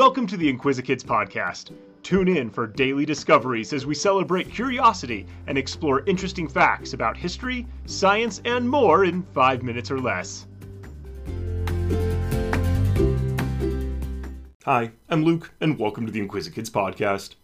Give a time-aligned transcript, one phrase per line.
[0.00, 1.72] Welcome to the Inquisikids podcast.
[2.02, 7.66] Tune in for daily discoveries as we celebrate curiosity and explore interesting facts about history,
[7.84, 10.46] science, and more in five minutes or less.
[14.64, 17.34] Hi, I'm Luke, and welcome to the Inquisikids podcast.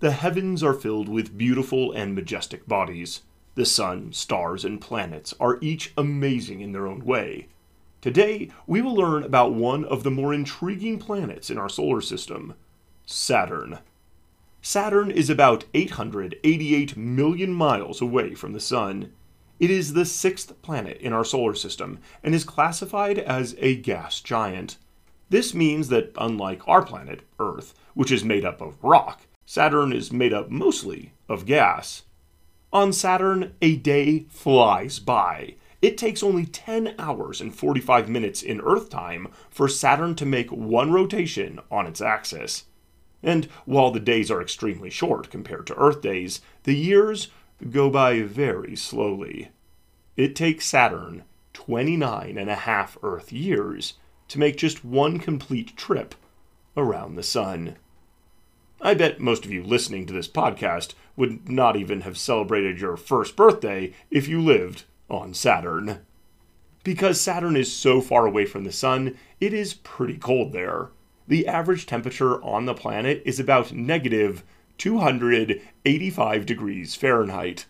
[0.00, 3.22] The heavens are filled with beautiful and majestic bodies.
[3.54, 7.48] The sun, stars, and planets are each amazing in their own way.
[8.02, 12.54] Today, we will learn about one of the more intriguing planets in our solar system
[13.06, 13.78] Saturn.
[14.60, 19.12] Saturn is about 888 million miles away from the Sun.
[19.60, 24.20] It is the sixth planet in our solar system and is classified as a gas
[24.20, 24.78] giant.
[25.30, 30.12] This means that, unlike our planet, Earth, which is made up of rock, Saturn is
[30.12, 32.02] made up mostly of gas.
[32.72, 38.60] On Saturn, a day flies by it takes only 10 hours and 45 minutes in
[38.60, 42.64] Earth time for Saturn to make one rotation on its axis.
[43.20, 47.28] And while the days are extremely short compared to Earth days, the years
[47.70, 49.50] go by very slowly.
[50.16, 53.94] It takes Saturn 29 and a half Earth years
[54.28, 56.14] to make just one complete trip
[56.76, 57.76] around the Sun.
[58.80, 62.96] I bet most of you listening to this podcast would not even have celebrated your
[62.96, 66.00] first birthday if you lived on Saturn.
[66.84, 70.88] Because Saturn is so far away from the Sun, it is pretty cold there.
[71.28, 74.42] The average temperature on the planet is about negative
[74.78, 77.66] 285 degrees Fahrenheit.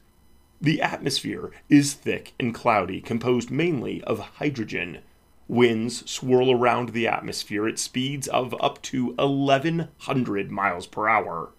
[0.60, 5.00] The atmosphere is thick and cloudy, composed mainly of hydrogen.
[5.48, 11.50] Winds swirl around the atmosphere at speeds of up to 1100 miles per hour.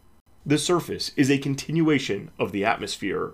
[0.45, 3.33] The surface is a continuation of the atmosphere,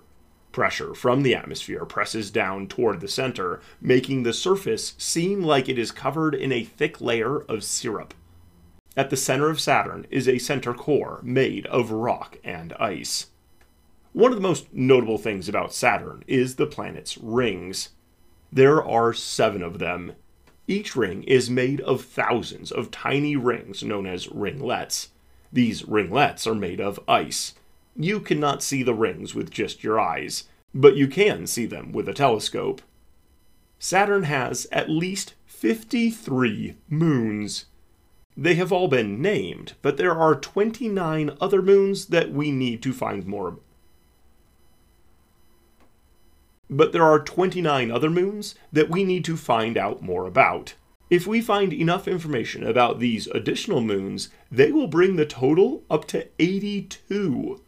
[0.52, 5.78] Pressure from the atmosphere presses down toward the center, making the surface seem like it
[5.78, 8.14] is covered in a thick layer of syrup.
[8.98, 13.28] At the center of Saturn is a center core made of rock and ice.
[14.12, 17.90] One of the most notable things about Saturn is the planet's rings.
[18.52, 20.14] There are seven of them.
[20.68, 25.10] Each ring is made of thousands of tiny rings known as ringlets.
[25.54, 27.54] These ringlets are made of ice,
[28.00, 32.08] you cannot see the rings with just your eyes, but you can see them with
[32.08, 32.82] a telescope.
[33.78, 37.66] Saturn has at least 53 moons.
[38.38, 42.94] They have all been named, but there are 29 other moons that we need to
[42.94, 43.60] find more.
[46.70, 50.76] But there are 29 other moons that we need to find out more about.
[51.10, 56.06] If we find enough information about these additional moons, they will bring the total up
[56.10, 57.60] to 82.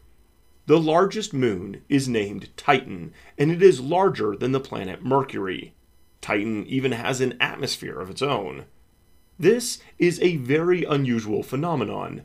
[0.66, 5.74] The largest moon is named Titan, and it is larger than the planet Mercury.
[6.20, 8.66] Titan even has an atmosphere of its own.
[9.38, 12.22] This is a very unusual phenomenon.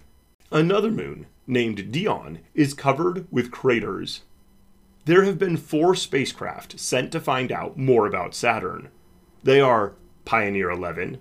[0.52, 4.22] Another moon, named Dione, is covered with craters.
[5.06, 8.90] There have been four spacecraft sent to find out more about Saturn.
[9.44, 9.94] They are
[10.26, 11.20] Pioneer 11,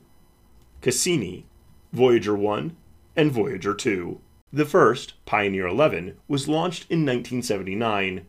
[0.83, 1.47] Cassini,
[1.93, 2.77] Voyager 1,
[3.17, 4.21] and Voyager 2.
[4.57, 8.25] The first, Pioneer 11, was launched in 1979.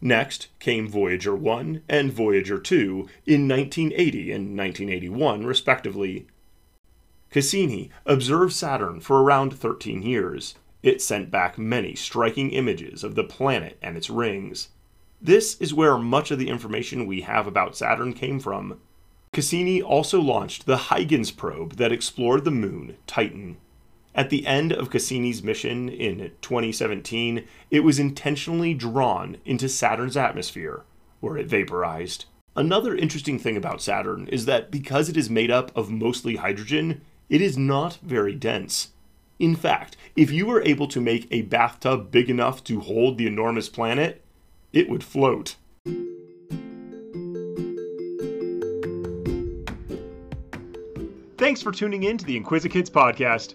[0.00, 6.26] Next came Voyager 1 and Voyager 2 in 1980 and 1981, respectively.
[7.30, 10.56] Cassini observed Saturn for around 13 years.
[10.82, 14.70] It sent back many striking images of the planet and its rings.
[15.22, 18.80] This is where much of the information we have about Saturn came from.
[19.32, 23.58] Cassini also launched the Huygens probe that explored the moon, Titan.
[24.14, 30.82] At the end of Cassini's mission in 2017, it was intentionally drawn into Saturn's atmosphere,
[31.20, 32.24] where it vaporized.
[32.56, 37.02] Another interesting thing about Saturn is that because it is made up of mostly hydrogen,
[37.28, 38.88] it is not very dense.
[39.38, 43.28] In fact, if you were able to make a bathtub big enough to hold the
[43.28, 44.22] enormous planet,
[44.72, 45.54] it would float.
[51.38, 53.54] Thanks for tuning in to the Inquisikids podcast.